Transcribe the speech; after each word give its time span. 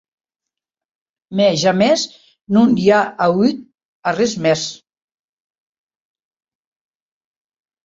Mès 1.39 1.59
jamès 1.63 2.05
non 2.57 2.73
i 2.87 2.89
a 3.01 3.03
auut 3.27 3.61
arrés 4.13 4.35
mès. 4.47 4.65